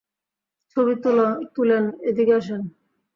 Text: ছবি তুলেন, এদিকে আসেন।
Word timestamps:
ছবি 0.71 0.93
তুলেন, 1.55 1.83
এদিকে 2.09 2.33
আসেন। 2.33 2.61